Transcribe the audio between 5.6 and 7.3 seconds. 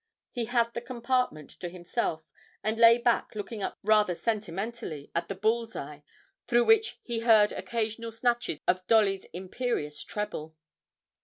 eye, through which he